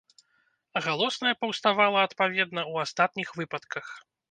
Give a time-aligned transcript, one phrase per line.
[0.85, 3.97] Галосная паўставала, адпаведна, у астатніх выпадках.